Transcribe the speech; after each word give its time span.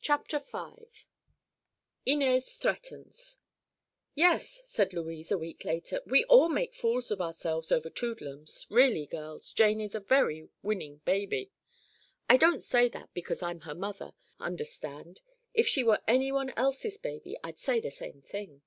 CHAPTER 0.00 0.40
V—INEZ 0.40 2.56
THREATENS 2.56 3.38
"Yes," 4.16 4.62
said 4.64 4.92
Louise, 4.92 5.30
a 5.30 5.38
week 5.38 5.64
later, 5.64 6.00
"we 6.06 6.24
all 6.24 6.48
make 6.48 6.74
fools 6.74 7.12
of 7.12 7.20
ourselves 7.20 7.70
over 7.70 7.88
Toodlums, 7.88 8.66
Really, 8.68 9.06
girls, 9.06 9.52
Jane 9.52 9.80
is 9.80 9.94
a 9.94 10.00
very 10.00 10.48
winning 10.60 11.02
baby. 11.04 11.52
I 12.28 12.36
don't 12.36 12.64
say 12.64 12.88
that 12.88 13.14
because 13.14 13.44
I'm 13.44 13.60
her 13.60 13.76
mother, 13.76 14.14
understand. 14.40 15.20
If 15.54 15.68
she 15.68 15.84
were 15.84 16.02
anyone 16.08 16.50
else's 16.56 16.98
baby, 16.98 17.36
I'd 17.44 17.60
say 17.60 17.78
the 17.78 17.92
same 17.92 18.22
thing." 18.22 18.62